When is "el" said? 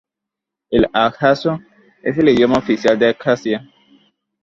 0.71-0.89, 2.17-2.29